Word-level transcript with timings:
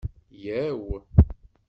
Yyaw! 0.43 0.83